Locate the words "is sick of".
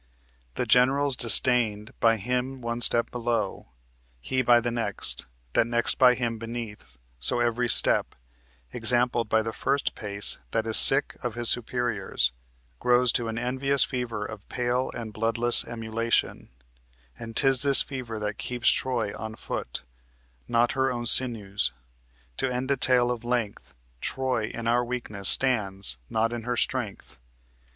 10.65-11.35